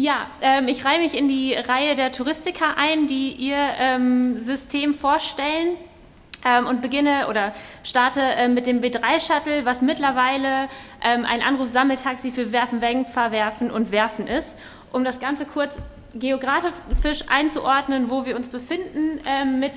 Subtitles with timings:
[0.00, 4.94] Ja, ähm, ich reihe mich in die Reihe der Touristiker ein, die ihr ähm, System
[4.94, 5.76] vorstellen.
[6.42, 7.52] Ähm, und beginne oder
[7.84, 10.70] starte äh, mit dem B3-Shuttle, was mittlerweile
[11.04, 14.56] ähm, ein Anruf-Sammeltaxi für Werfen, Wenk, Verwerfen und Werfen ist.
[14.90, 15.74] Um das Ganze kurz
[16.14, 19.74] geografisch einzuordnen, wo wir uns befinden ähm, mit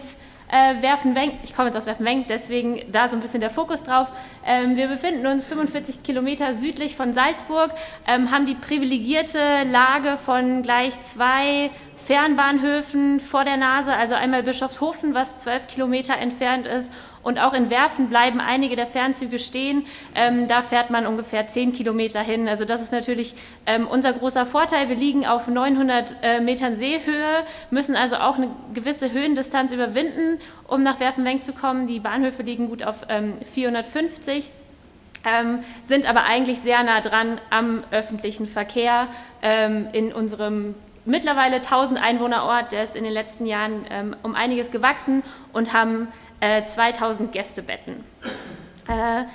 [0.53, 4.11] äh, Werfen-Wenk, ich komme jetzt aus Werfen-Wenk, deswegen da so ein bisschen der Fokus drauf.
[4.45, 7.71] Ähm, wir befinden uns 45 Kilometer südlich von Salzburg,
[8.07, 11.71] ähm, haben die privilegierte Lage von gleich zwei
[12.05, 16.91] Fernbahnhöfen vor der Nase, also einmal Bischofshofen, was 12 Kilometer entfernt ist,
[17.23, 19.85] und auch in Werfen bleiben einige der Fernzüge stehen.
[20.13, 22.49] Ähm, da fährt man ungefähr 10 Kilometer hin.
[22.49, 23.35] Also das ist natürlich
[23.65, 24.89] ähm, unser großer Vorteil.
[24.89, 30.83] Wir liegen auf 900 äh, Metern Seehöhe, müssen also auch eine gewisse Höhendistanz überwinden, um
[30.83, 31.87] nach Werfenwenk zu kommen.
[31.87, 34.49] Die Bahnhöfe liegen gut auf ähm, 450.
[35.25, 39.07] Ähm, sind aber eigentlich sehr nah dran am öffentlichen Verkehr
[39.41, 42.71] ähm, in unserem mittlerweile 1000 Einwohnerort.
[42.71, 46.07] Der ist in den letzten Jahren ähm, um einiges gewachsen und haben
[46.39, 48.03] äh, 2000 Gästebetten.
[48.87, 49.25] Äh,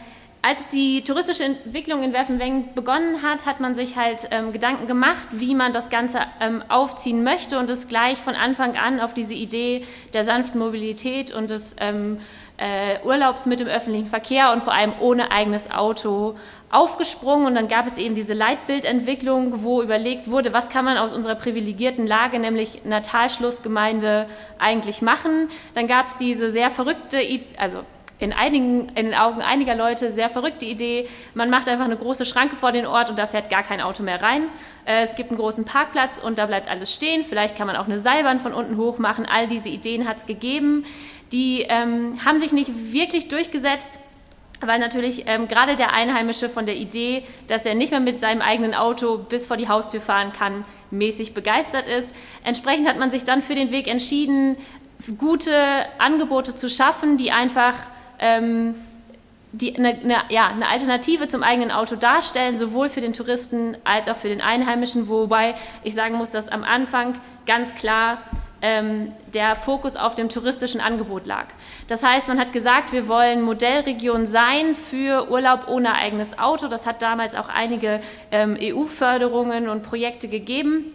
[0.40, 5.26] als die touristische Entwicklung in Werfenweng begonnen hat, hat man sich halt ähm, Gedanken gemacht,
[5.32, 9.34] wie man das Ganze ähm, aufziehen möchte und ist gleich von Anfang an auf diese
[9.34, 12.18] Idee der sanften Mobilität und des ähm,
[12.56, 16.36] äh, Urlaubs mit dem öffentlichen Verkehr und vor allem ohne eigenes Auto
[16.70, 21.12] aufgesprungen und dann gab es eben diese Leitbildentwicklung, wo überlegt wurde, was kann man aus
[21.12, 24.26] unserer privilegierten Lage, nämlich einer Talschlussgemeinde,
[24.58, 25.48] eigentlich machen.
[25.74, 27.18] Dann gab es diese sehr verrückte,
[27.56, 27.84] also
[28.18, 32.26] in, einigen, in den Augen einiger Leute sehr verrückte Idee, man macht einfach eine große
[32.26, 34.42] Schranke vor den Ort und da fährt gar kein Auto mehr rein.
[34.84, 37.24] Äh, es gibt einen großen Parkplatz und da bleibt alles stehen.
[37.24, 39.26] Vielleicht kann man auch eine Seilbahn von unten hoch machen.
[39.26, 40.84] All diese Ideen hat es gegeben.
[41.32, 44.00] Die ähm, haben sich nicht wirklich durchgesetzt
[44.60, 48.42] weil natürlich ähm, gerade der Einheimische von der Idee, dass er nicht mehr mit seinem
[48.42, 52.14] eigenen Auto bis vor die Haustür fahren kann, mäßig begeistert ist.
[52.44, 54.56] Entsprechend hat man sich dann für den Weg entschieden,
[55.16, 55.52] gute
[55.98, 57.74] Angebote zu schaffen, die einfach
[58.18, 58.74] ähm,
[59.52, 64.08] die eine, eine, ja, eine Alternative zum eigenen Auto darstellen, sowohl für den Touristen als
[64.08, 65.54] auch für den Einheimischen, wobei
[65.84, 67.14] ich sagen muss, dass am Anfang
[67.46, 68.18] ganz klar
[68.62, 71.46] ähm, der Fokus auf dem touristischen Angebot lag.
[71.86, 76.68] Das heißt, man hat gesagt, wir wollen Modellregion sein für Urlaub ohne eigenes Auto.
[76.68, 80.92] Das hat damals auch einige ähm, EU-Förderungen und Projekte gegeben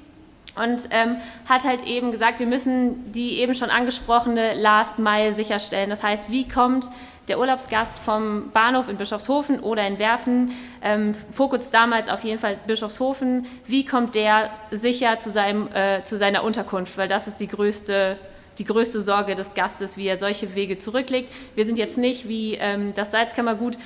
[0.55, 5.89] und ähm, hat halt eben gesagt, wir müssen die eben schon angesprochene Last Mile sicherstellen.
[5.89, 6.89] Das heißt, wie kommt
[7.27, 10.51] der Urlaubsgast vom Bahnhof in Bischofshofen oder in Werfen,
[10.81, 16.17] ähm, Fokus damals auf jeden Fall Bischofshofen, wie kommt der sicher zu, seinem, äh, zu
[16.17, 18.17] seiner Unterkunft, weil das ist die größte
[18.59, 21.31] die größte Sorge des Gastes, wie er solche Wege zurücklegt.
[21.55, 23.77] Wir sind jetzt nicht wie ähm, das Salzkammergut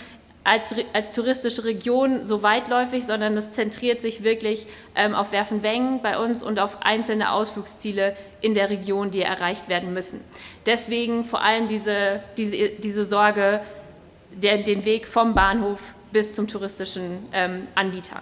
[0.47, 4.65] als, als touristische Region so weitläufig, sondern es zentriert sich wirklich
[4.95, 9.93] ähm, auf Werfenwengen bei uns und auf einzelne Ausflugsziele in der Region, die erreicht werden
[9.93, 10.21] müssen.
[10.65, 13.59] Deswegen vor allem diese, diese, diese Sorge,
[14.31, 18.21] der, den Weg vom Bahnhof bis zum touristischen ähm, Anbieter.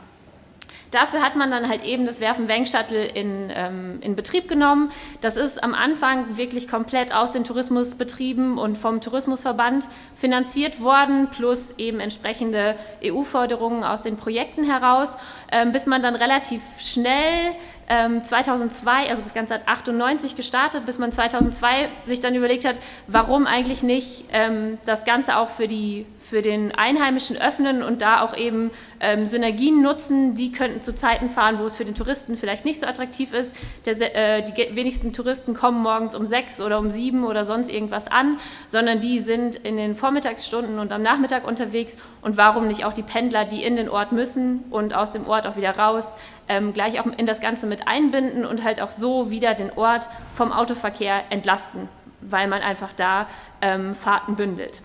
[0.91, 4.91] Dafür hat man dann halt eben das Werfen-Wenk-Shuttle in, ähm, in Betrieb genommen.
[5.22, 11.73] Das ist am Anfang wirklich komplett aus den Tourismusbetrieben und vom Tourismusverband finanziert worden, plus
[11.78, 15.18] eben entsprechende EU-Förderungen aus den Projekten heraus,
[15.51, 17.56] ähm, bis man dann relativ schnell
[17.88, 22.79] 2002, ähm, also das Ganze hat 98 gestartet, bis man 2002 sich dann überlegt hat,
[23.07, 28.22] warum eigentlich nicht ähm, das Ganze auch für, die, für den Einheimischen öffnen und da
[28.22, 30.34] auch eben ähm, Synergien nutzen.
[30.34, 33.56] Die könnten zu Zeiten fahren, wo es für den Touristen vielleicht nicht so attraktiv ist.
[33.86, 38.08] Der, äh, die wenigsten Touristen kommen morgens um sechs oder um sieben oder sonst irgendwas
[38.08, 41.96] an, sondern die sind in den Vormittagsstunden und am Nachmittag unterwegs.
[42.22, 45.46] Und warum nicht auch die Pendler, die in den Ort müssen und aus dem Ort
[45.46, 46.16] auch wieder raus,
[46.47, 50.09] ähm, gleich auch in das Ganze mit einbinden und halt auch so wieder den Ort
[50.34, 51.88] vom Autoverkehr entlasten,
[52.22, 53.28] weil man einfach da
[53.62, 54.81] ähm, Fahrten bündelt.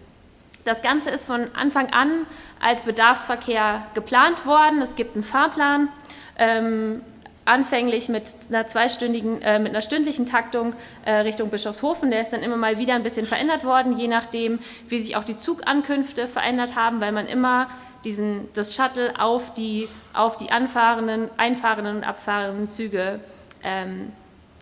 [0.65, 2.27] Das Ganze ist von Anfang an
[2.61, 4.83] als Bedarfsverkehr geplant worden.
[4.83, 5.89] Es gibt einen Fahrplan,
[6.37, 7.03] ähm,
[7.45, 10.75] anfänglich mit einer zweistündigen, äh, mit einer stündlichen Taktung
[11.05, 12.11] äh, Richtung Bischofshofen.
[12.11, 14.59] Der ist dann immer mal wieder ein bisschen verändert worden, je nachdem,
[14.89, 17.69] wie sich auch die Zugankünfte verändert haben, weil man immer
[18.05, 23.21] diesen, das Shuttle auf die, auf die anfahrenden, einfahrenden und abfahrenden Züge
[23.63, 24.13] ähm,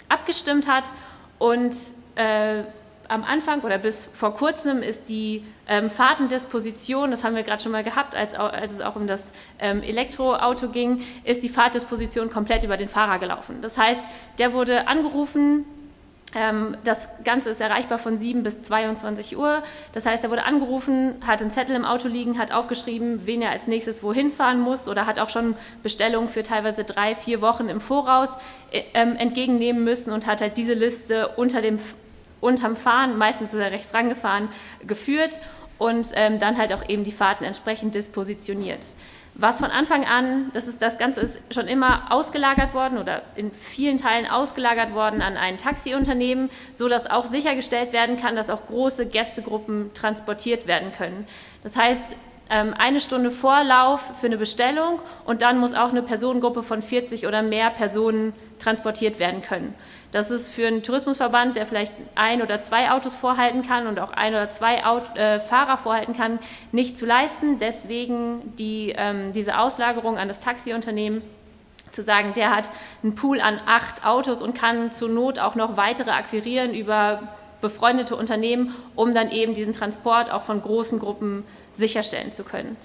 [0.09, 0.91] abgestimmt hat.
[1.39, 1.75] Und
[2.17, 2.63] äh,
[3.09, 7.73] am Anfang oder bis vor kurzem ist die ähm, Fahrtendisposition, das haben wir gerade schon
[7.73, 12.65] mal gehabt, als, als, es auch um das ähm, Elektroauto ging, ist die Fahrtdisposition komplett
[12.65, 13.61] über den Fahrer gelaufen.
[13.61, 14.03] Das heißt,
[14.39, 15.65] der wurde angerufen,
[16.35, 19.63] Ähm, das Ganze ist erreichbar von 7 bis 22 Uhr.
[19.93, 23.51] Das heißt, er wurde angerufen, hat einen Zettel im Auto liegen, hat aufgeschrieben, wen er
[23.51, 27.69] als nächstes wohin fahren muss oder hat auch schon Bestellungen für teilweise drei, vier Wochen
[27.69, 28.35] im Voraus
[28.71, 31.79] äh, ähm, entgegennehmen müssen und hat halt diese Liste unter dem,
[32.41, 34.49] unterm Fahren, meistens ist er rechts rangefahren,
[34.87, 35.39] geführt
[35.79, 38.87] und ähm, dann halt auch eben die Fahrten entsprechend dispositioniert
[39.39, 43.53] was von Anfang an, das, ist, das Ganze ist schon immer ausgelagert worden oder in
[43.53, 49.07] vielen Teilen ausgelagert worden an ein Taxiunternehmen, sodass auch sichergestellt werden kann, dass auch große
[49.07, 51.25] Gästegruppen transportiert werden können.
[51.63, 52.17] Das heißt,
[52.51, 57.29] ähm, eine Stunde Vorlauf für eine Bestellung und dann muss auch eine Personengruppe von 40
[57.29, 59.73] oder mehr Personen transportiert werden können.
[60.11, 64.11] Das ist für einen Tourismusverband, der vielleicht ein oder zwei Autos vorhalten kann und auch
[64.11, 66.39] ein oder zwei Aut äh, Fahrer vorhalten kann,
[66.73, 67.59] nicht zu leisten.
[67.59, 71.23] Deswegen die, ähm, diese Auslagerung an das Taxiunternehmen
[71.91, 72.71] zu sagen, der hat
[73.03, 77.23] einen Pool an acht Autos und kann zur Not auch noch weitere akquirieren über
[77.61, 81.45] befreundete Unternehmen, um dann eben diesen Transport auch von großen Gruppen
[81.75, 82.77] sicherstellen zu können.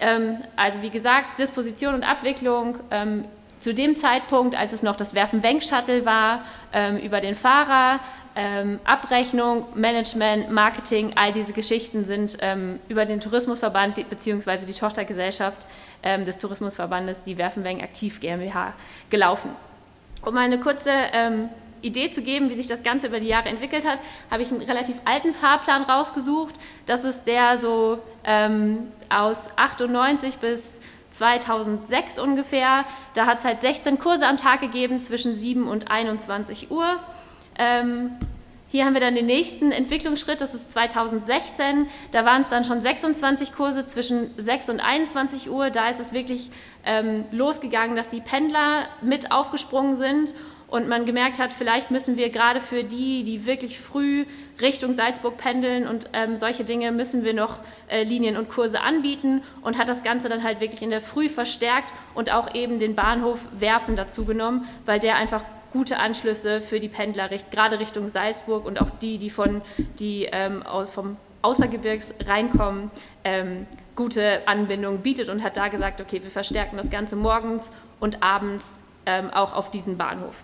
[0.00, 3.24] Ähm, also wie gesagt, Disposition und Abwicklung ähm,
[3.64, 6.44] zu dem Zeitpunkt, als es noch das Werfen-Wenk-Shuttle war,
[6.74, 7.98] ähm, über den Fahrer,
[8.36, 14.66] ähm, Abrechnung, Management, Marketing, all diese Geschichten sind ähm, über den Tourismusverband bzw.
[14.66, 15.66] die Tochtergesellschaft
[16.02, 18.74] ähm, des Tourismusverbandes, die Werfen-Wenk Aktiv GmbH,
[19.08, 19.50] gelaufen.
[20.22, 21.48] Um eine kurze ähm,
[21.80, 23.98] Idee zu geben, wie sich das Ganze über die Jahre entwickelt hat,
[24.30, 26.56] habe ich einen relativ alten Fahrplan rausgesucht.
[26.84, 30.80] Das ist der so ähm, aus 98 bis
[31.16, 32.84] 2006 ungefähr.
[33.14, 36.98] Da hat es halt 16 Kurse am Tag gegeben zwischen 7 und 21 Uhr.
[37.58, 38.10] Ähm,
[38.68, 41.86] hier haben wir dann den nächsten Entwicklungsschritt, das ist 2016.
[42.10, 45.70] Da waren es dann schon 26 Kurse zwischen 6 und 21 Uhr.
[45.70, 46.50] Da ist es wirklich
[46.84, 50.34] ähm, losgegangen, dass die Pendler mit aufgesprungen sind
[50.74, 54.24] und man gemerkt hat, vielleicht müssen wir gerade für die, die wirklich früh
[54.60, 59.42] Richtung Salzburg pendeln und ähm, solche Dinge, müssen wir noch äh, Linien und Kurse anbieten
[59.62, 62.96] und hat das Ganze dann halt wirklich in der Früh verstärkt und auch eben den
[62.96, 68.66] Bahnhof Werfen dazu genommen, weil der einfach gute Anschlüsse für die Pendler, gerade Richtung Salzburg
[68.66, 69.62] und auch die, die, von,
[70.00, 72.90] die ähm, aus vom Außergebirgs reinkommen,
[73.22, 78.24] ähm, gute Anbindung bietet und hat da gesagt, okay, wir verstärken das Ganze morgens und
[78.24, 80.42] abends ähm, auch auf diesen Bahnhof.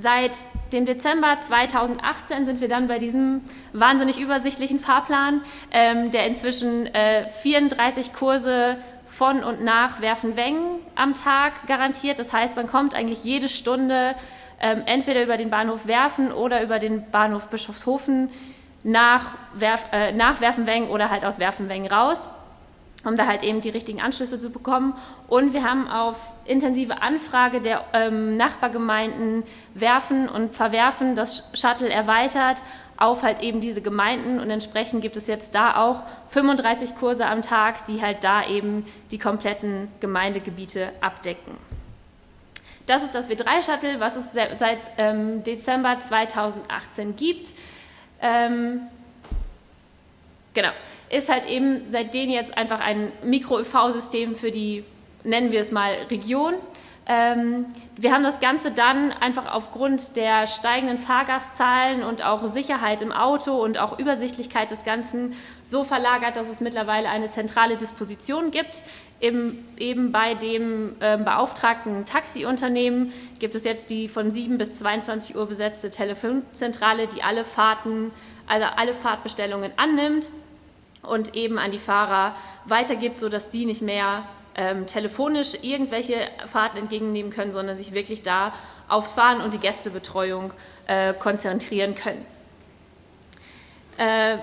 [0.00, 3.40] Seit dem Dezember 2018 sind wir dann bei diesem
[3.72, 5.40] wahnsinnig übersichtlichen Fahrplan,
[5.72, 12.20] ähm, der inzwischen äh, 34 Kurse von und nach Werfenwengen am Tag garantiert.
[12.20, 14.14] Das heißt, man kommt eigentlich jede Stunde
[14.60, 18.30] ähm, entweder über den Bahnhof Werfen oder über den Bahnhof Bischofshofen
[18.84, 22.28] nach, Werf, äh, nach Werfenwengen oder halt aus Werfenwengen raus
[23.04, 24.94] um da halt eben die richtigen Anschlüsse zu bekommen.
[25.28, 32.62] Und wir haben auf intensive Anfrage der ähm, Nachbargemeinden Werfen und Verwerfen das Shuttle erweitert
[32.96, 37.42] auf halt eben diese Gemeinden und entsprechend gibt es jetzt da auch 35 Kurse am
[37.42, 41.56] Tag, die halt da eben die kompletten Gemeindegebiete abdecken.
[42.86, 47.52] Das ist das W3-Shuttle, was es seit ähm, Dezember 2018 gibt.
[48.20, 48.80] Ähm,
[50.52, 50.72] genau
[51.10, 54.84] ist halt eben seitdem jetzt einfach ein Mikro-ÖV-System für die,
[55.24, 56.54] nennen wir es mal, Region.
[57.10, 57.64] Ähm,
[57.96, 63.56] wir haben das Ganze dann einfach aufgrund der steigenden Fahrgastzahlen und auch Sicherheit im Auto
[63.56, 65.32] und auch Übersichtlichkeit des Ganzen
[65.64, 68.82] so verlagert, dass es mittlerweile eine zentrale Disposition gibt.
[69.20, 75.34] Eben, eben bei dem äh, beauftragten Taxiunternehmen gibt es jetzt die von 7 bis 22
[75.34, 78.12] Uhr besetzte Telefonzentrale, die alle Fahrten,
[78.46, 80.28] also alle Fahrtbestellungen annimmt
[81.02, 84.24] und eben an die Fahrer weitergibt, sodass die nicht mehr
[84.54, 88.52] ähm, telefonisch irgendwelche Fahrten entgegennehmen können, sondern sich wirklich da
[88.88, 90.52] aufs Fahren und die Gästebetreuung
[90.86, 92.24] äh, konzentrieren können.
[93.98, 94.38] Äh,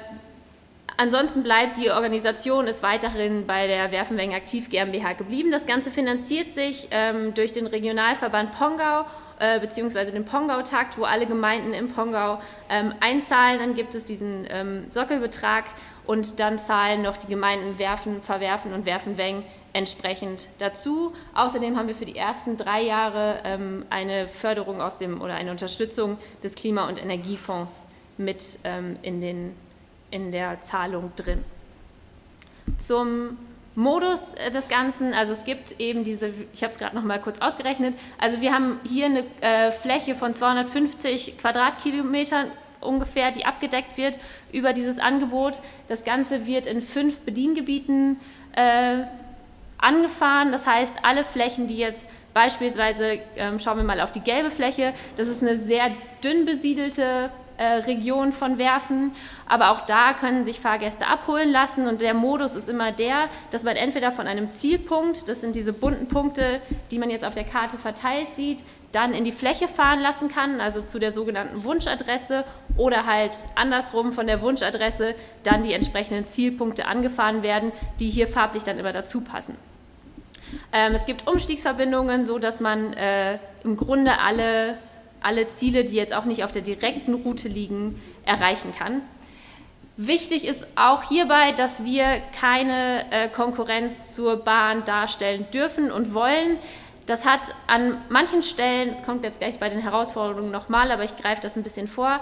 [0.98, 5.52] ansonsten bleibt die Organisation ist weiterhin bei der Werfenweng Aktiv GmbH geblieben.
[5.52, 9.06] Das Ganze finanziert sich ähm, durch den Regionalverband Pongau
[9.40, 13.60] äh, beziehungsweise den Pongau-Takt, wo alle Gemeinden im Pongau ähm, einzahlen.
[13.60, 15.66] Dann gibt es diesen ähm, Sockelbetrag
[16.08, 19.44] und dann zahlen noch die Gemeinden Werfen, Verwerfen und Werfenweng
[19.74, 21.14] entsprechend dazu.
[21.34, 25.52] Außerdem haben wir für die ersten drei Jahre ähm, eine Förderung aus dem oder eine
[25.52, 27.84] Unterstützung des Klima- und Energiefonds
[28.18, 29.54] mit ähm, in, den,
[30.12, 31.44] in der Zahlung drin.
[32.78, 33.38] Zum
[33.76, 37.20] Modus äh, des Ganzen, also es gibt eben diese, ich habe es gerade noch mal
[37.20, 42.52] kurz ausgerechnet, also wir haben hier eine äh, Fläche von 250 Quadratkilometern
[42.86, 44.18] ungefähr, die abgedeckt wird
[44.52, 45.62] über dieses Angebot.
[45.88, 48.20] Das Ganze wird in fünf Bediengebieten
[48.56, 49.04] äh,
[49.78, 50.52] angefahren.
[50.52, 54.94] Das heißt, alle Flächen, die jetzt Beispielsweise ähm, schauen wir mal auf die gelbe Fläche.
[55.16, 55.90] Das ist eine sehr
[56.22, 59.14] dünn besiedelte äh, Region von Werfen,
[59.48, 63.64] aber auch da können sich Fahrgäste abholen lassen und der Modus ist immer der, dass
[63.64, 66.60] man entweder von einem Zielpunkt, das sind diese bunten Punkte,
[66.92, 68.66] die man jetzt auf der Karte verteilt sieht,
[68.96, 72.46] dann in die Fläche fahren lassen kann, also zu der sogenannten Wunschadresse
[72.78, 78.64] oder halt andersrum von der Wunschadresse dann die entsprechenden Zielpunkte angefahren werden, die hier farblich
[78.64, 79.58] dann immer dazu passen.
[80.72, 84.78] Ähm, es gibt Umstiegsverbindungen, so dass man äh, im Grunde alle,
[85.22, 89.02] alle Ziele, die jetzt auch nicht auf der direkten Route liegen, erreichen kann.
[89.98, 96.58] Wichtig ist auch hierbei, dass wir keine äh, Konkurrenz zur Bahn darstellen dürfen und wollen.
[97.06, 101.16] Das hat an manchen Stellen, das kommt jetzt gleich bei den Herausforderungen nochmal, aber ich
[101.16, 102.20] greife das ein bisschen vor,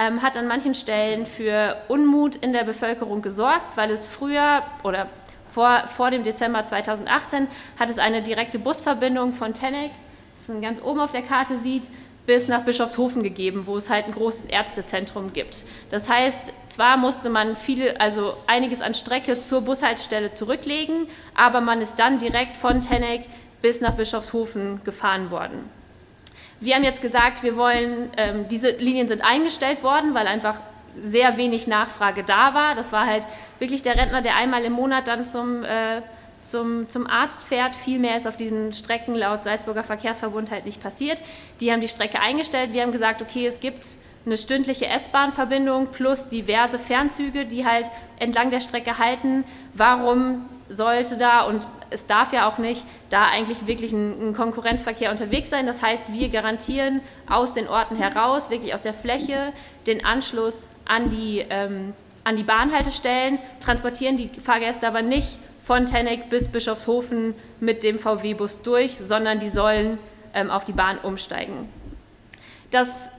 [0.00, 5.08] ähm, hat an manchen Stellen für Unmut in der Bevölkerung gesorgt, weil es früher oder
[5.48, 7.46] vor, vor dem Dezember 2018
[7.78, 9.92] hat es eine direkte Busverbindung von Tenneck,
[10.36, 11.84] das man ganz oben auf der Karte sieht,
[12.26, 15.64] bis nach Bischofshofen gegeben, wo es halt ein großes Ärztezentrum gibt.
[15.90, 21.80] Das heißt, zwar musste man viel, also einiges an Strecke zur Bushaltestelle zurücklegen, aber man
[21.80, 23.26] ist dann direkt von Tenneck
[23.64, 25.70] bis nach Bischofshofen gefahren worden.
[26.60, 30.60] Wir haben jetzt gesagt, wir wollen, ähm, diese Linien sind eingestellt worden, weil einfach
[31.00, 32.74] sehr wenig Nachfrage da war.
[32.74, 33.26] Das war halt
[33.58, 36.02] wirklich der Rentner, der einmal im Monat dann zum, äh,
[36.42, 37.74] zum, zum Arzt fährt.
[37.74, 41.22] Viel mehr ist auf diesen Strecken laut Salzburger Verkehrsverbund halt nicht passiert.
[41.62, 42.74] Die haben die Strecke eingestellt.
[42.74, 43.86] Wir haben gesagt, okay, es gibt
[44.26, 49.44] eine stündliche S-Bahn-Verbindung plus diverse Fernzüge, die halt entlang der Strecke halten.
[49.72, 55.10] Warum sollte da und es darf ja auch nicht da eigentlich wirklich ein, ein, Konkurrenzverkehr
[55.10, 55.66] unterwegs sein.
[55.66, 59.52] Das heißt, wir garantieren aus den Orten heraus, wirklich aus der Fläche,
[59.86, 66.28] den Anschluss an die, ähm, an die Bahnhaltestellen, transportieren die Fahrgäste aber nicht von Tenneck
[66.28, 69.98] bis Bischofshofen mit dem VW-Bus durch, sondern die sollen
[70.34, 71.68] ähm, auf die Bahn umsteigen.
[72.70, 73.10] Das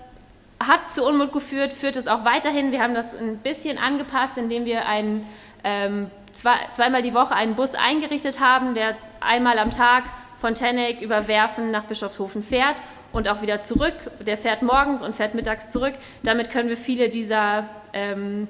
[0.60, 2.72] hat zu Unmut geführt, führt es auch weiterhin.
[2.72, 5.26] Wir haben das ein bisschen angepasst, indem wir einen
[5.64, 10.04] ähm, zwei, zweimal die Woche einen Bus eingerichtet haben, der einmal am Tag
[10.38, 13.96] von Tenneck über Werfen nach Bischofshofen fährt und auch wieder zurück.
[14.20, 15.94] Der fährt morgens und fährt mittags zurück.
[16.24, 18.48] Damit können wir viele dieser ähm,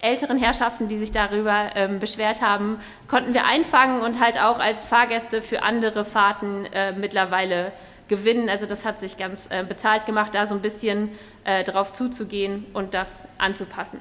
[0.00, 2.78] älteren Herrschaften, die sich darüber ähm, beschwert haben,
[3.08, 7.72] konnten wir einfangen und halt auch als Fahrgäste für andere Fahrten äh, mittlerweile
[8.08, 8.48] gewinnen.
[8.48, 11.10] Also das hat sich ganz äh, bezahlt gemacht, da so ein bisschen
[11.44, 14.00] äh, drauf zuzugehen und das anzupassen.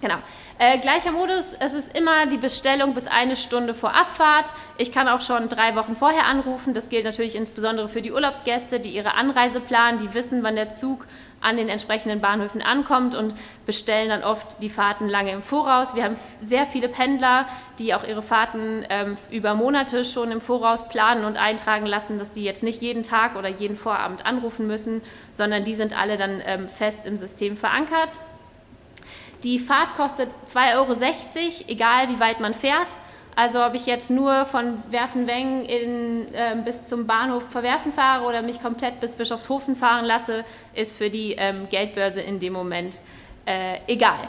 [0.00, 0.16] Genau.
[0.60, 4.52] Äh, gleicher Modus, es ist immer die Bestellung bis eine Stunde vor Abfahrt.
[4.76, 6.72] Ich kann auch schon drei Wochen vorher anrufen.
[6.72, 10.68] Das gilt natürlich insbesondere für die Urlaubsgäste, die ihre Anreise planen, die wissen, wann der
[10.68, 11.06] Zug
[11.40, 13.34] an den entsprechenden Bahnhöfen ankommt und
[13.66, 15.94] bestellen dann oft die Fahrten lange im Voraus.
[15.94, 17.46] Wir haben sehr viele Pendler,
[17.78, 22.32] die auch ihre Fahrten ähm, über Monate schon im Voraus planen und eintragen lassen, dass
[22.32, 25.02] die jetzt nicht jeden Tag oder jeden Vorabend anrufen müssen,
[25.32, 28.10] sondern die sind alle dann ähm, fest im System verankert.
[29.44, 30.94] Die Fahrt kostet 2,60 Euro,
[31.68, 32.90] egal wie weit man fährt.
[33.36, 38.60] Also ob ich jetzt nur von Werfenweng äh, bis zum Bahnhof Verwerfen fahre oder mich
[38.60, 42.98] komplett bis Bischofshofen fahren lasse, ist für die ähm, Geldbörse in dem Moment
[43.46, 44.26] äh, egal.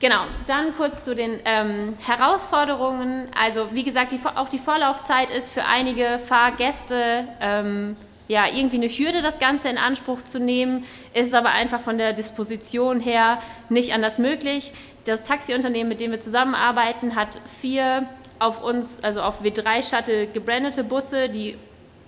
[0.00, 3.28] Genau, dann kurz zu den ähm, Herausforderungen.
[3.38, 7.96] Also wie gesagt, die, auch die Vorlaufzeit ist für einige Fahrgäste ähm,
[8.30, 10.84] ja, irgendwie eine Hürde, das Ganze in Anspruch zu nehmen,
[11.14, 14.72] ist aber einfach von der Disposition her nicht anders möglich.
[15.02, 18.06] Das Taxiunternehmen, mit dem wir zusammenarbeiten, hat vier
[18.38, 21.58] auf uns, also auf W3-Shuttle gebrandete Busse, die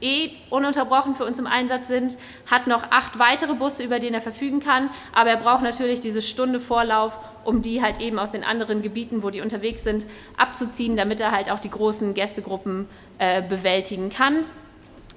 [0.01, 2.17] eh ununterbrochen für uns im Einsatz sind,
[2.49, 6.23] hat noch acht weitere Busse, über die er verfügen kann, aber er braucht natürlich diese
[6.23, 10.97] Stunde Vorlauf, um die halt eben aus den anderen Gebieten, wo die unterwegs sind, abzuziehen,
[10.97, 12.89] damit er halt auch die großen Gästegruppen
[13.19, 14.45] äh, bewältigen kann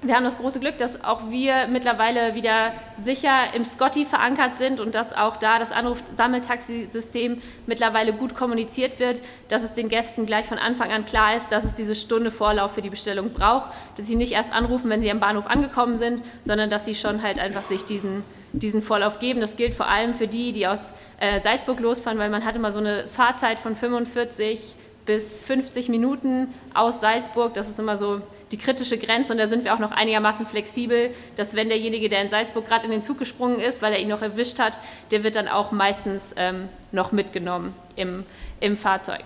[0.02, 4.78] wir haben das große Glück, dass auch wir mittlerweile wieder sicher im Scotty verankert sind
[4.78, 10.46] und dass auch da das Anruf-Sammeltaxisystem mittlerweile gut kommuniziert wird, dass es den Gästen gleich
[10.46, 14.06] von Anfang an klar ist, dass es diese Stunde Vorlauf für die Bestellung braucht, dass
[14.06, 17.38] sie nicht erst anrufen, wenn sie am Bahnhof angekommen sind, sondern dass sie schon halt
[17.38, 18.22] einfach sich diesen,
[18.52, 19.40] diesen Vorlauf geben.
[19.40, 22.70] Das gilt vor allem für die, die aus äh, Salzburg losfahren, weil man hat immer
[22.70, 24.76] so eine Fahrzeit von 45
[25.06, 27.54] bis 50 Minuten aus Salzburg.
[27.54, 28.20] Das ist immer so
[28.52, 32.22] die kritische Grenze und da sind wir auch noch einigermaßen flexibel, dass wenn derjenige, der
[32.22, 34.78] in Salzburg gerade in den Zug gesprungen ist, weil er ihn noch erwischt hat,
[35.10, 38.24] der wird dann auch meistens ähm, noch mitgenommen im,
[38.60, 39.24] im Fahrzeug.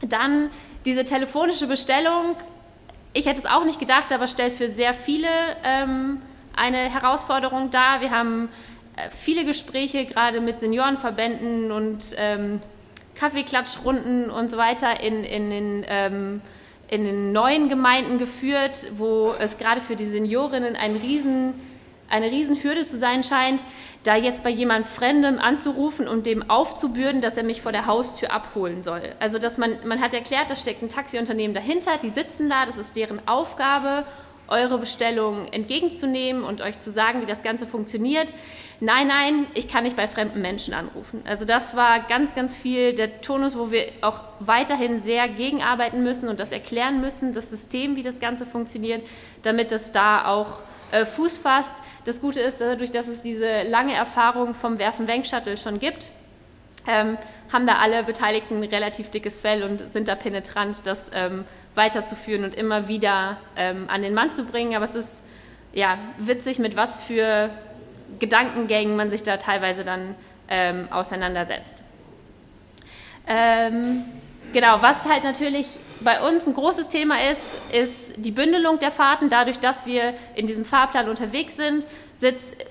[0.00, 0.50] Dann
[0.84, 2.36] diese telefonische Bestellung.
[3.12, 5.28] Ich hätte es auch nicht gedacht, aber stellt für sehr viele
[5.62, 6.20] ähm,
[6.56, 8.00] eine Herausforderung dar.
[8.00, 8.48] Wir haben
[8.96, 12.60] äh, viele Gespräche gerade mit Seniorenverbänden und ähm,
[13.14, 16.40] Kaffeeklatschrunden und so weiter in, in den ähm,
[16.88, 21.54] in den neuen Gemeinden geführt, wo es gerade für die Seniorinnen ein riesen,
[22.08, 23.64] eine Riesenhürde zu sein scheint,
[24.02, 28.32] da jetzt bei jemand Fremdem anzurufen und dem aufzubürden, dass er mich vor der Haustür
[28.32, 29.02] abholen soll.
[29.18, 32.76] Also dass man, man hat erklärt, da steckt ein Taxiunternehmen dahinter, die sitzen da, das
[32.76, 34.04] ist deren Aufgabe,
[34.46, 38.34] eure Bestellung entgegenzunehmen und euch zu sagen, wie das Ganze funktioniert.
[38.80, 41.22] Nein, nein, ich kann nicht bei fremden Menschen anrufen.
[41.26, 46.28] Also das war ganz, ganz viel der Tonus, wo wir auch weiterhin sehr gegenarbeiten müssen
[46.28, 49.04] und das erklären müssen, das System, wie das Ganze funktioniert,
[49.42, 51.74] damit es da auch äh, Fuß fasst.
[52.04, 56.10] Das Gute ist, dadurch, dass es diese lange Erfahrung vom Werfen-Wenk-Shuttle schon gibt,
[56.86, 57.16] ähm,
[57.52, 62.54] haben da alle Beteiligten relativ dickes Fell und sind da penetrant, das ähm, weiterzuführen und
[62.54, 64.74] immer wieder ähm, an den Mann zu bringen.
[64.74, 65.22] Aber es ist
[65.72, 67.50] ja witzig, mit was für
[68.24, 70.14] Gedankengängen man sich da teilweise dann
[70.48, 71.84] ähm, auseinandersetzt.
[73.26, 74.04] Ähm,
[74.54, 75.66] genau, was halt natürlich
[76.00, 79.28] bei uns ein großes Thema ist, ist die Bündelung der Fahrten.
[79.28, 81.86] Dadurch, dass wir in diesem Fahrplan unterwegs sind,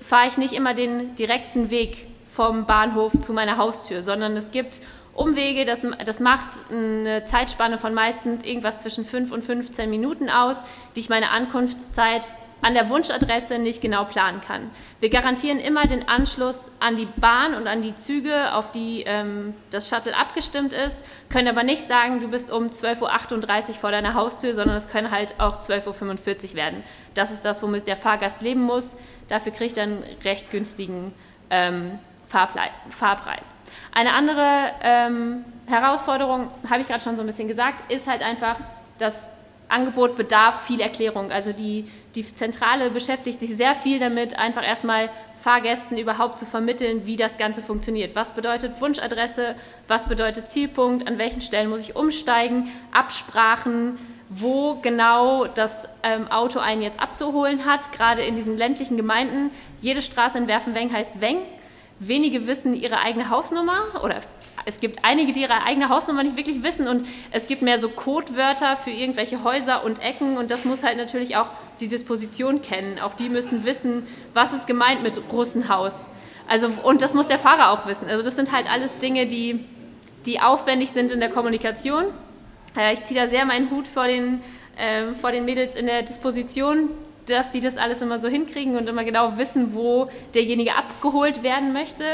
[0.00, 4.80] fahre ich nicht immer den direkten Weg vom Bahnhof zu meiner Haustür, sondern es gibt
[5.12, 10.56] Umwege, das, das macht eine Zeitspanne von meistens irgendwas zwischen 5 und 15 Minuten aus,
[10.96, 12.32] die ich meine Ankunftszeit
[12.64, 14.70] an der Wunschadresse nicht genau planen kann.
[14.98, 19.54] Wir garantieren immer den Anschluss an die Bahn und an die Züge, auf die ähm,
[19.70, 24.14] das Shuttle abgestimmt ist, können aber nicht sagen, du bist um 12.38 Uhr vor deiner
[24.14, 26.82] Haustür, sondern es können halt auch 12.45 Uhr werden.
[27.12, 28.96] Das ist das, womit der Fahrgast leben muss.
[29.28, 31.12] Dafür kriegt er einen recht günstigen
[31.50, 33.54] ähm, Fahrpreis.
[33.92, 38.56] Eine andere ähm, Herausforderung, habe ich gerade schon so ein bisschen gesagt, ist halt einfach,
[38.96, 39.14] das
[39.68, 41.30] Angebot bedarf viel Erklärung.
[41.30, 47.06] Also die die Zentrale beschäftigt sich sehr viel damit, einfach erstmal Fahrgästen überhaupt zu vermitteln,
[47.06, 48.14] wie das Ganze funktioniert.
[48.14, 49.56] Was bedeutet Wunschadresse,
[49.88, 53.98] was bedeutet Zielpunkt, an welchen Stellen muss ich umsteigen, Absprachen,
[54.30, 59.50] wo genau das ähm, Auto einen jetzt abzuholen hat, gerade in diesen ländlichen Gemeinden.
[59.80, 61.38] Jede Straße in Werfenweng heißt Weng.
[61.98, 64.20] Wenige wissen ihre eigene Hausnummer oder
[64.64, 67.88] es gibt einige, die ihre eigene Hausnummer nicht wirklich wissen und es gibt mehr so
[67.88, 71.48] Codewörter für irgendwelche Häuser und Ecken und das muss halt natürlich auch
[71.80, 72.98] die Disposition kennen.
[72.98, 76.06] Auch die müssen wissen, was ist gemeint mit Russenhaus.
[76.46, 78.08] Also, und das muss der Fahrer auch wissen.
[78.08, 79.64] Also das sind halt alles Dinge, die,
[80.26, 82.04] die aufwendig sind in der Kommunikation.
[82.76, 84.40] Äh, ich ziehe da sehr meinen Hut vor den,
[84.76, 86.90] äh, vor den Mädels in der Disposition,
[87.26, 91.72] dass die das alles immer so hinkriegen und immer genau wissen, wo derjenige abgeholt werden
[91.72, 92.04] möchte.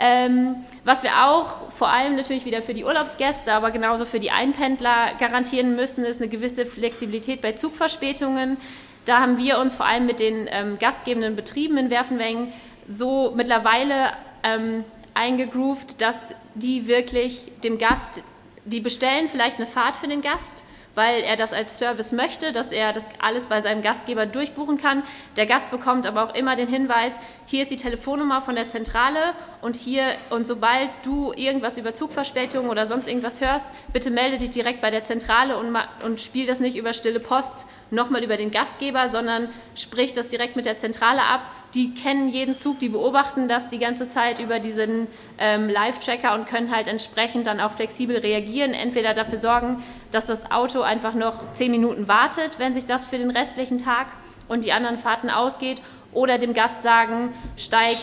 [0.00, 4.30] Ähm, was wir auch vor allem natürlich wieder für die Urlaubsgäste, aber genauso für die
[4.30, 8.58] Einpendler garantieren müssen, ist eine gewisse Flexibilität bei Zugverspätungen.
[9.06, 12.52] Da haben wir uns vor allem mit den ähm, gastgebenden Betrieben in Werfenweng
[12.86, 14.12] so mittlerweile
[14.44, 14.84] ähm,
[15.14, 18.22] eingegroovt, dass die wirklich dem Gast,
[18.64, 20.62] die bestellen vielleicht eine Fahrt für den Gast
[20.94, 25.02] weil er das als Service möchte, dass er das alles bei seinem Gastgeber durchbuchen kann.
[25.36, 27.14] Der Gast bekommt aber auch immer den Hinweis,
[27.46, 29.18] hier ist die Telefonnummer von der Zentrale
[29.62, 34.50] und hier und sobald du irgendwas über Zugverspätung oder sonst irgendwas hörst, bitte melde dich
[34.50, 38.50] direkt bei der Zentrale und, und spiel das nicht über stille Post nochmal über den
[38.50, 41.42] Gastgeber, sondern sprich das direkt mit der Zentrale ab
[41.74, 45.06] die kennen jeden Zug, die beobachten das die ganze Zeit über diesen
[45.38, 50.50] ähm, Live-Tracker und können halt entsprechend dann auch flexibel reagieren, entweder dafür sorgen, dass das
[50.50, 54.06] Auto einfach noch zehn Minuten wartet, wenn sich das für den restlichen Tag
[54.48, 57.96] und die anderen Fahrten ausgeht, oder dem Gast sagen, steig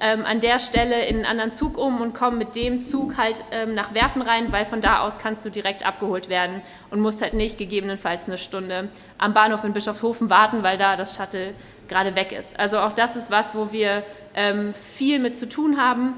[0.00, 3.44] ähm, an der Stelle in einen anderen Zug um und komm mit dem Zug halt
[3.52, 7.22] ähm, nach Werfen rein, weil von da aus kannst du direkt abgeholt werden und musst
[7.22, 11.54] halt nicht gegebenenfalls eine Stunde am Bahnhof in Bischofshofen warten, weil da das Shuttle
[11.88, 12.58] gerade weg ist.
[12.58, 14.02] Also auch das ist was, wo wir
[14.34, 16.14] ähm, viel mit zu tun haben.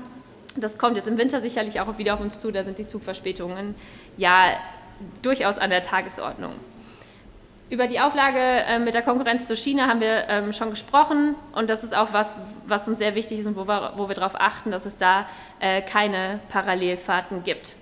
[0.57, 2.53] Das kommt jetzt im Winter sicherlich auch wieder auf uns zu.
[2.53, 3.75] Da sind die Zugverspätungen
[4.17, 4.53] ja
[5.23, 6.53] durchaus an der Tagesordnung.
[7.71, 11.71] Über die Auflage äh, mit der Konkurrenz zu China haben wir ähm, schon gesprochen und
[11.71, 14.39] das ist auch was, was uns sehr wichtig ist und wo wir, wo wir darauf
[14.39, 15.27] achten, dass es da
[15.61, 17.75] äh, keine Parallelfahrten gibt.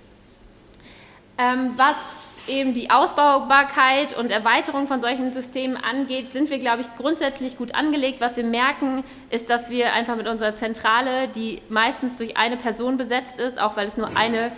[1.37, 6.87] Ähm, was eben die Ausbaubarkeit und Erweiterung von solchen Systemen angeht, sind wir, glaube ich,
[6.97, 8.21] grundsätzlich gut angelegt.
[8.21, 12.97] Was wir merken, ist, dass wir einfach mit unserer Zentrale, die meistens durch eine Person
[12.97, 14.51] besetzt ist, auch weil es nur eine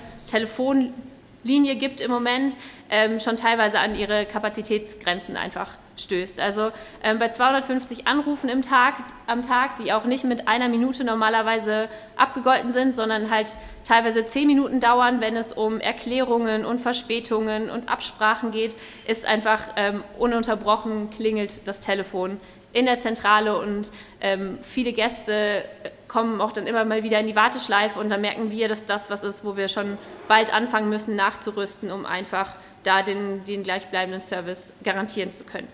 [1.45, 2.57] Telefonlinie gibt im Moment,
[2.89, 6.39] ähm, schon teilweise an ihre Kapazitätsgrenzen einfach stößt.
[6.39, 6.71] Also
[7.03, 8.95] ähm, bei 250 Anrufen im Tag,
[9.27, 13.49] am Tag, die auch nicht mit einer Minute normalerweise abgegolten sind, sondern halt
[13.83, 18.75] teilweise zehn Minuten dauern, wenn es um Erklärungen und Verspätungen und Absprachen geht,
[19.07, 22.39] ist einfach ähm, ununterbrochen klingelt das Telefon
[22.73, 25.63] in der Zentrale und ähm, viele Gäste
[26.07, 29.09] kommen auch dann immer mal wieder in die Warteschleife und da merken wir, dass das
[29.09, 34.21] was ist, wo wir schon bald anfangen müssen nachzurüsten, um einfach da den, den gleichbleibenden
[34.21, 35.67] Service garantieren zu können.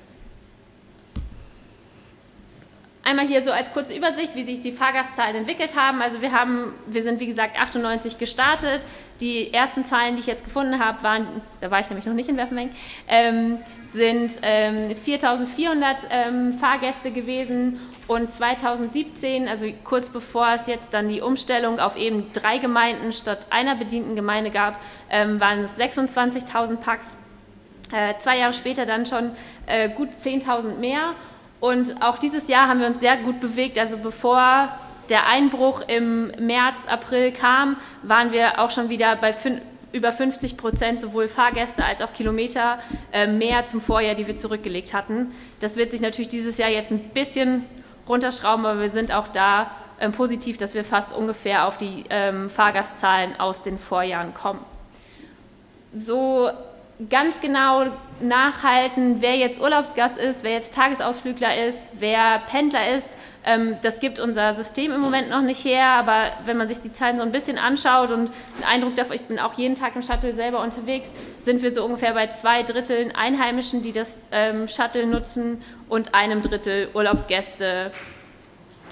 [3.04, 6.04] Einmal hier so als kurze Übersicht, wie sich die Fahrgastzahlen entwickelt haben.
[6.04, 8.86] Also wir haben, wir sind wie gesagt 98 gestartet.
[9.20, 11.28] Die ersten Zahlen, die ich jetzt gefunden habe, waren,
[11.62, 12.70] da war ich nämlich noch nicht in Werfenweng,
[13.08, 13.58] ähm,
[13.92, 17.80] sind ähm, 4.400 ähm, Fahrgäste gewesen
[18.12, 23.48] und 2017, also kurz bevor es jetzt dann die Umstellung auf eben drei Gemeinden statt
[23.52, 24.78] einer bedienten Gemeinde gab,
[25.10, 27.18] ähm, waren es 26.000 Packs.
[27.94, 29.32] Äh, zwei Jahre später dann schon
[29.66, 31.14] äh, gut 10.000 mehr.
[31.62, 33.80] Und auch dieses Jahr haben wir uns sehr gut bewegt.
[33.80, 34.68] Also bevor
[35.10, 39.34] der Einbruch im März, April kam, waren wir auch schon wieder bei
[39.94, 42.80] über 50 Prozent sowohl Fahrgäste als auch Kilometer
[43.14, 45.32] äh, mehr zum Vorjahr, die wir zurückgelegt hatten.
[45.62, 47.64] Das wird sich natürlich dieses Jahr jetzt ein bisschen
[48.08, 52.50] runterschrauben, aber wir sind auch da ähm, positiv, dass wir fast ungefähr auf die ähm,
[52.50, 54.66] Fahrgastzahlen aus den Vorjahren kommen.
[55.94, 56.50] So
[57.10, 57.86] ganz genau
[58.20, 63.16] nachhalten, wer jetzt Urlaubsgast ist, wer jetzt Tagesausflügler ist, wer Pendler ist.
[63.44, 66.92] Ähm, das gibt unser System im Moment noch nicht her, aber wenn man sich die
[66.92, 70.04] Zahlen so ein bisschen anschaut und einen Eindruck davon, ich bin auch jeden Tag im
[70.04, 71.10] Shuttle selber unterwegs,
[71.42, 76.42] sind wir so ungefähr bei zwei Dritteln Einheimischen, die das ähm, Shuttle nutzen und einem
[76.42, 77.92] Drittel Urlaubsgäste,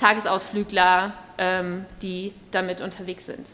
[0.02, 3.52] Tagesausflügler, ähm, die damit unterwegs sind.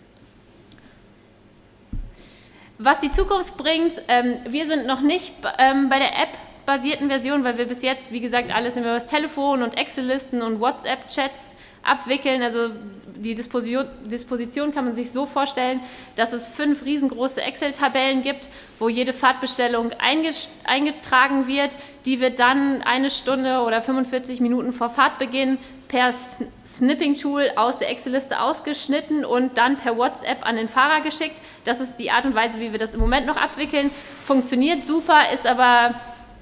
[2.79, 7.59] Was die Zukunft bringt, ähm, wir sind noch nicht ähm, bei der App-basierten Version, weil
[7.59, 11.55] wir bis jetzt, wie gesagt, alles über das Telefon und Excel-Listen und WhatsApp-Chats
[11.85, 12.41] abwickeln.
[12.41, 12.71] Also
[13.15, 15.79] die Disposition, Disposition, kann man sich so vorstellen,
[16.15, 21.75] dass es fünf riesengroße Excel-Tabellen gibt, wo jede Fahrtbestellung eingetragen wird.
[22.05, 26.13] Die wird dann eine Stunde oder 45 Minuten vor Fahrtbeginn per
[26.65, 31.41] Snipping-Tool aus der Excel-Liste ausgeschnitten und dann per WhatsApp an den Fahrer geschickt.
[31.63, 33.91] Das ist die Art und Weise, wie wir das im Moment noch abwickeln.
[34.25, 35.93] Funktioniert super, ist aber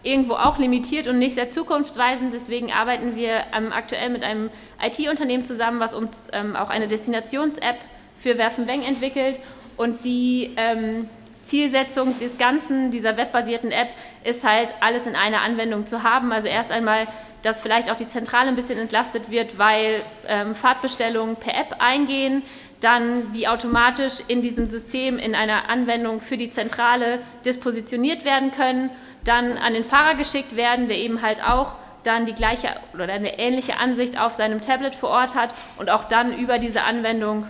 [0.03, 2.33] irgendwo auch limitiert und nicht sehr zukunftsweisend.
[2.33, 4.49] Deswegen arbeiten wir ähm, aktuell mit einem
[4.81, 7.79] IT-Unternehmen zusammen, was uns ähm, auch eine Destinations-App
[8.17, 9.39] für Werfenweng entwickelt.
[9.77, 11.09] Und die ähm,
[11.41, 13.89] Zielsetzung des Ganzen, dieser webbasierten App,
[14.23, 16.31] ist halt, alles in einer Anwendung zu haben.
[16.31, 17.07] Also erst einmal
[17.43, 22.41] dass vielleicht auch die Zentrale ein bisschen entlastet wird, weil ähm, Fahrtbestellungen per App eingehen,
[22.79, 28.89] dann die automatisch in diesem System in einer Anwendung für die Zentrale dispositioniert werden können,
[29.23, 33.39] dann an den Fahrer geschickt werden, der eben halt auch dann die gleiche oder eine
[33.39, 37.47] ähnliche Ansicht auf seinem Tablet vor Ort hat und auch dann über diese Anwendung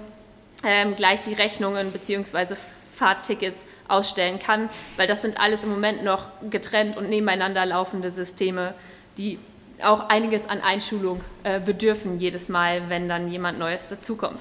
[0.63, 2.55] ähm, gleich die Rechnungen bzw.
[2.95, 8.75] Fahrttickets ausstellen kann, weil das sind alles im Moment noch getrennt und nebeneinander laufende Systeme,
[9.17, 9.39] die
[9.83, 14.37] auch einiges an Einschulung äh, bedürfen jedes Mal, wenn dann jemand Neues dazukommt.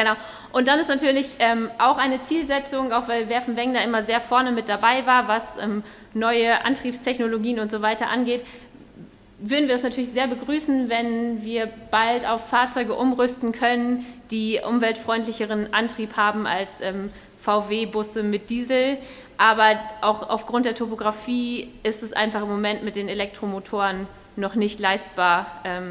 [0.00, 0.14] Genau.
[0.52, 4.50] Und dann ist natürlich ähm, auch eine Zielsetzung, auch weil Werfen da immer sehr vorne
[4.50, 5.82] mit dabei war, was ähm,
[6.14, 8.42] neue Antriebstechnologien und so weiter angeht,
[9.38, 15.74] würden wir es natürlich sehr begrüßen, wenn wir bald auf Fahrzeuge umrüsten können, die umweltfreundlicheren
[15.74, 18.96] Antrieb haben als ähm, VW-Busse mit Diesel.
[19.36, 24.80] Aber auch aufgrund der Topografie ist es einfach im Moment mit den Elektromotoren noch nicht
[24.80, 25.90] leistbar, ähm,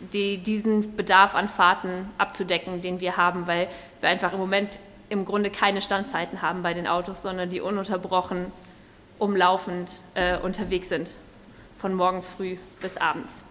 [0.00, 3.68] die, diesen Bedarf an Fahrten abzudecken, den wir haben, weil
[4.00, 8.52] wir einfach im Moment im Grunde keine Standzeiten haben bei den Autos, sondern die ununterbrochen
[9.18, 11.14] umlaufend äh, unterwegs sind,
[11.76, 13.44] von morgens früh bis abends.